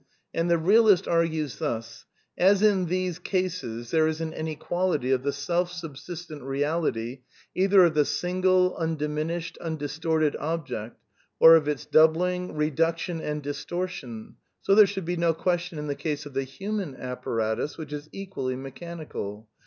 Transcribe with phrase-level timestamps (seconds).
[0.33, 2.05] And the realist argues thus:
[2.35, 7.19] As in these cases there f isn't any question of the self subsistent reality
[7.53, 10.97] either of/ the single, undiminished, undistorted object,
[11.39, 15.93] or of its doubling, reduction and distortion, so there should be no question in the
[15.93, 19.47] case of the human apparatus which is equally mechanical.